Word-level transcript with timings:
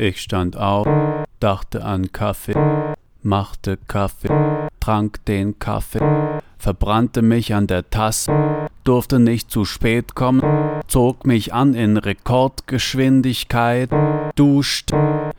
Ich 0.00 0.20
stand 0.20 0.56
auf, 0.56 0.86
dachte 1.40 1.84
an 1.84 2.12
Kaffee, 2.12 2.54
machte 3.24 3.76
Kaffee, 3.88 4.28
trank 4.78 5.24
den 5.24 5.58
Kaffee, 5.58 5.98
verbrannte 6.56 7.20
mich 7.20 7.52
an 7.52 7.66
der 7.66 7.90
Tasse, 7.90 8.32
durfte 8.84 9.18
nicht 9.18 9.50
zu 9.50 9.64
spät 9.64 10.14
kommen, 10.14 10.40
zog 10.86 11.26
mich 11.26 11.52
an 11.52 11.74
in 11.74 11.96
Rekordgeschwindigkeit, 11.96 13.90
duschte, 14.36 15.32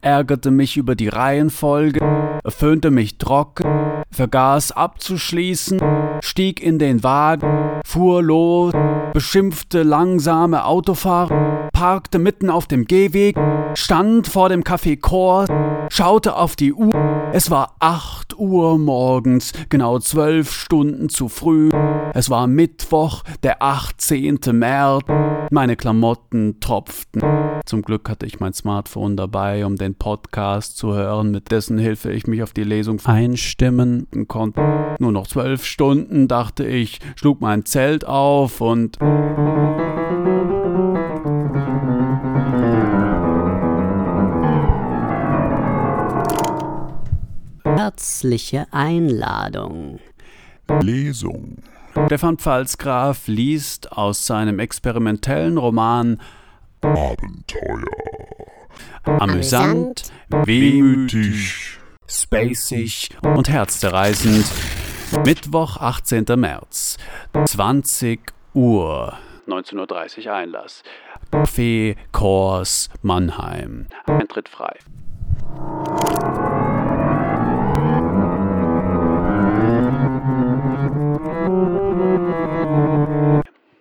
ärgerte 0.00 0.50
mich 0.50 0.76
über 0.76 0.96
die 0.96 1.08
Reihenfolge, 1.08 2.00
föhnte 2.44 2.90
mich 2.90 3.16
trocken, 3.16 4.02
vergaß 4.10 4.72
abzuschließen, 4.72 5.80
stieg 6.20 6.60
in 6.60 6.80
den 6.80 7.04
Wagen, 7.04 7.80
fuhr 7.84 8.24
los, 8.24 8.72
beschimpfte 9.12 9.84
langsame 9.84 10.64
Autofahrer, 10.64 11.49
parkte 11.80 12.18
mitten 12.18 12.50
auf 12.50 12.66
dem 12.66 12.84
Gehweg, 12.84 13.38
stand 13.72 14.26
vor 14.26 14.50
dem 14.50 14.64
Café 14.64 15.00
Kors, 15.00 15.48
schaute 15.90 16.36
auf 16.36 16.54
die 16.54 16.74
Uhr. 16.74 16.92
Es 17.32 17.50
war 17.50 17.74
acht 17.78 18.38
Uhr 18.38 18.76
morgens, 18.78 19.54
genau 19.70 19.98
zwölf 19.98 20.52
Stunden 20.52 21.08
zu 21.08 21.30
früh. 21.30 21.70
Es 22.12 22.28
war 22.28 22.46
Mittwoch, 22.48 23.22
der 23.42 23.62
18. 23.62 24.40
März. 24.52 25.06
Meine 25.50 25.74
Klamotten 25.74 26.60
tropften. 26.60 27.22
Zum 27.64 27.80
Glück 27.80 28.10
hatte 28.10 28.26
ich 28.26 28.40
mein 28.40 28.52
Smartphone 28.52 29.16
dabei, 29.16 29.64
um 29.64 29.76
den 29.76 29.94
Podcast 29.94 30.76
zu 30.76 30.92
hören, 30.92 31.30
mit 31.30 31.50
dessen 31.50 31.78
Hilfe 31.78 32.12
ich 32.12 32.26
mich 32.26 32.42
auf 32.42 32.52
die 32.52 32.64
Lesung 32.64 33.00
einstimmen 33.06 34.06
konnte. 34.28 34.96
Nur 34.98 35.12
noch 35.12 35.26
zwölf 35.26 35.64
Stunden, 35.64 36.28
dachte 36.28 36.66
ich, 36.66 36.98
schlug 37.16 37.40
mein 37.40 37.64
Zelt 37.64 38.06
auf 38.06 38.60
und. 38.60 38.98
Herzliche 47.82 48.66
Einladung. 48.72 50.00
Lesung. 50.82 51.62
Stefan 52.04 52.36
Pfalzgraf 52.36 53.26
liest 53.26 53.90
aus 53.92 54.26
seinem 54.26 54.58
experimentellen 54.58 55.56
Roman 55.56 56.20
Abenteuer. 56.82 57.86
Amüsant, 59.04 60.12
wehmütig, 60.28 61.78
spacig 62.06 63.08
und 63.22 63.48
herzzerreißend. 63.48 64.44
Mittwoch, 65.24 65.78
18. 65.78 66.26
März, 66.36 66.98
20 67.46 68.20
Uhr. 68.52 69.16
19.30 69.46 70.26
Uhr 70.26 70.34
Einlass. 70.34 70.82
Café 71.32 71.96
Kors 72.12 72.90
Mannheim. 73.00 73.86
Eintritt 74.04 74.50
frei. 74.50 74.76